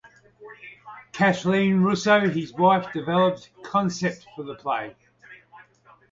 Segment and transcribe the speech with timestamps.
[1.11, 4.95] Kathleen Russo, his widow, developed the concept for the play.